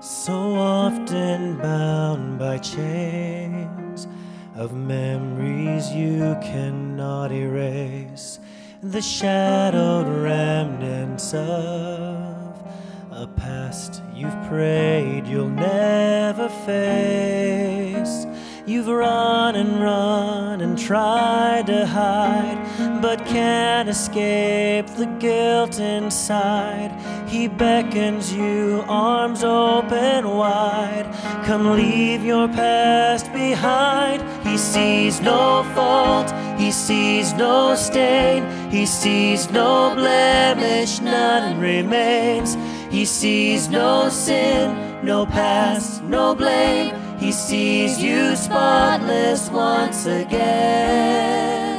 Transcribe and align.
So 0.00 0.54
often 0.54 1.56
bound 1.56 2.38
by 2.38 2.58
chains 2.58 4.06
of 4.54 4.74
memories 4.74 5.90
you 5.90 6.36
cannot 6.42 7.32
erase, 7.32 8.38
the 8.82 9.00
shadowed 9.00 10.06
remnants 10.06 11.32
of 11.32 12.62
a 13.10 13.26
past 13.36 14.02
you've 14.14 14.36
prayed 14.48 15.26
you'll 15.26 15.48
never 15.48 16.50
face. 16.66 18.26
You've 18.66 18.88
run 18.88 19.56
and 19.56 19.80
run 19.80 20.60
and 20.60 20.78
tried 20.78 21.68
to 21.68 21.86
hide, 21.86 22.58
but 23.00 23.24
can't 23.26 23.88
escape 23.88 24.86
the 24.96 25.06
guilt 25.18 25.78
inside. 25.78 26.90
He 27.28 27.48
beckons 27.48 28.32
you, 28.32 28.84
arms 28.88 29.42
open 29.44 30.28
wide. 30.28 31.06
Come 31.44 31.72
leave 31.76 32.24
your 32.24 32.48
past 32.48 33.32
behind. 33.32 34.22
He 34.46 34.56
sees 34.56 35.20
no 35.20 35.64
fault, 35.74 36.32
he 36.58 36.70
sees 36.70 37.32
no 37.34 37.74
stain, 37.74 38.44
he 38.70 38.86
sees 38.86 39.50
no 39.50 39.94
blemish, 39.94 41.00
none 41.00 41.60
remains. 41.60 42.56
He 42.90 43.04
sees 43.04 43.68
no 43.68 44.08
sin, 44.08 45.04
no 45.04 45.26
past, 45.26 46.02
no 46.04 46.34
blame. 46.34 46.94
He 47.18 47.32
sees 47.32 48.02
you 48.02 48.36
spotless 48.36 49.50
once 49.50 50.06
again. 50.06 51.75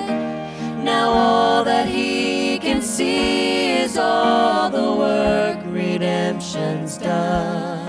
Now 0.87 1.09
all 1.09 1.63
that 1.65 1.89
he 1.89 2.57
can 2.59 2.81
see 2.81 3.73
is 3.83 3.97
all 3.97 4.69
the 4.69 4.95
work 4.95 5.59
redemption's 5.65 6.97
done. 6.97 7.83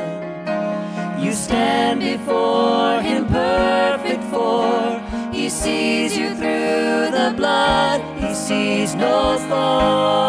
You 1.23 1.33
stand 1.33 2.01
before 2.01 3.01
him 3.01 3.29
perfect 3.29 4.25
for 4.25 5.01
he 5.33 5.49
sees 5.49 6.19
you 6.19 6.31
through 6.35 7.13
the 7.13 7.33
blood. 7.37 8.01
He 8.19 8.35
sees 8.35 8.97
no 8.97 9.39
fault. 9.49 10.28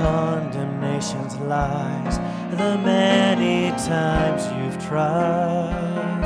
Condemnation's 0.00 1.36
lies, 1.40 2.16
the 2.50 2.78
many 2.78 3.70
times 3.86 4.42
you've 4.56 4.82
tried, 4.82 6.24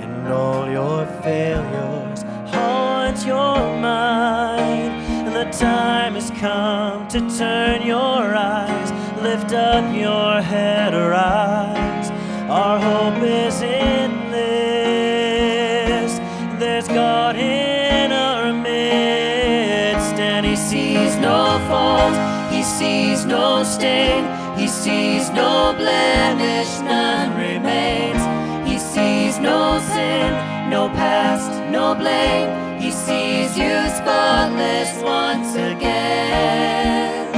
and 0.00 0.28
all 0.28 0.70
your 0.70 1.04
failures 1.22 2.22
haunt 2.54 3.26
your 3.26 3.58
mind. 3.80 4.92
And 5.26 5.34
the 5.34 5.50
time 5.50 6.14
has 6.14 6.30
come 6.38 7.08
to 7.08 7.18
turn 7.36 7.82
your 7.84 8.36
eyes, 8.36 8.92
lift 9.20 9.52
up 9.52 9.84
your 9.92 10.40
head, 10.40 10.94
arise. 10.94 12.10
Our 12.48 12.78
hope 12.78 13.22
is 13.24 13.60
in 13.60 14.30
this. 14.30 16.20
There's 16.60 16.86
God 16.86 17.34
in 17.34 18.12
our 18.12 18.52
midst, 18.52 20.14
and 20.14 20.46
He 20.46 20.54
sees 20.54 21.16
no 21.16 21.58
fault, 21.68 22.14
He 22.56 22.62
sees 22.62 23.26
no 23.26 23.62
stain, 23.64 24.24
He 24.56 24.66
sees 24.66 25.28
no 25.28 25.74
blemish, 25.76 26.80
none 26.80 27.36
remains. 27.36 28.22
He 28.66 28.78
sees 28.78 29.38
no 29.38 29.78
sin, 29.92 30.32
no 30.70 30.88
past, 30.88 31.50
no 31.70 31.94
blame. 31.94 32.80
He 32.80 32.90
sees 32.90 33.58
you 33.58 33.76
spotless 34.00 34.90
once 35.02 35.54
again. 35.54 37.30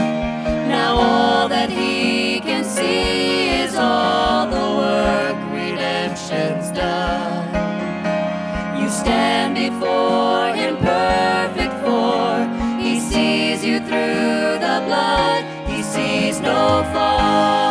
Now 0.69 0.95
all 0.97 1.49
that 1.49 1.69
He 1.69 2.39
can 2.39 2.63
see 2.63 3.59
is 3.65 3.75
all 3.75 4.47
the 4.47 4.69
work 4.85 5.37
redemption's 5.53 6.71
done. 6.71 7.49
You 8.81 8.89
stand 8.89 9.57
before 9.57 10.48
no 16.99 17.68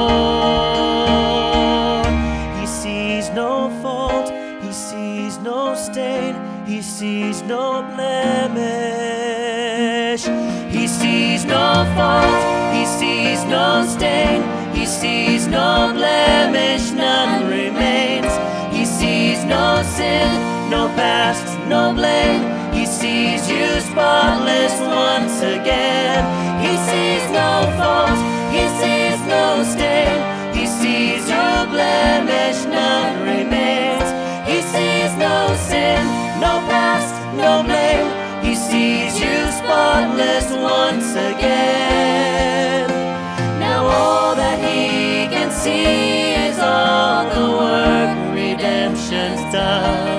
He 2.60 2.66
sees 2.66 3.30
no 3.32 3.70
fault, 3.82 4.32
he 4.64 4.72
sees 4.72 5.38
no 5.40 5.76
stain, 5.76 6.36
he 6.66 6.82
sees 6.82 7.42
no 7.44 7.84
blemish. 7.94 8.70
He 10.74 10.88
sees 10.88 11.46
no 11.46 11.86
fault, 11.96 12.74
he 12.74 12.86
sees 12.86 13.44
no 13.46 13.86
stain, 13.86 14.44
he 14.74 14.86
sees 14.86 15.46
no 15.48 15.92
blemish, 15.94 16.92
none 16.92 17.50
remains. 17.50 18.32
He 18.74 18.86
sees 18.86 19.44
no 19.44 19.84
sin, 19.84 20.30
no 20.70 20.88
past, 20.96 21.46
no 21.68 21.94
blame. 21.94 22.69
He 22.90 22.96
sees 22.96 23.48
you 23.48 23.80
spotless 23.82 24.74
once 24.82 25.44
again. 25.44 26.26
He 26.60 26.76
sees 26.90 27.24
no 27.30 27.70
fault, 27.78 28.18
he 28.50 28.66
sees 28.82 29.22
no 29.28 29.62
stain. 29.64 30.18
He 30.58 30.66
sees 30.66 31.30
your 31.30 31.68
blemish, 31.68 32.66
none 32.66 33.22
remains. 33.22 34.10
He 34.50 34.64
sees 34.74 35.16
no 35.18 35.56
sin, 35.70 36.04
no 36.42 36.66
past, 36.66 37.14
no 37.38 37.62
blame. 37.62 38.10
He 38.44 38.56
sees 38.56 39.20
you 39.22 39.38
spotless 39.52 40.50
once 40.52 41.12
again. 41.14 42.90
Now 43.60 43.86
all 43.86 44.36
that 44.36 44.58
he 44.58 45.28
can 45.28 45.52
see 45.52 46.32
is 46.48 46.58
all 46.58 47.30
the 47.36 47.52
work 47.56 48.34
redemption's 48.34 49.54
done. 49.54 50.19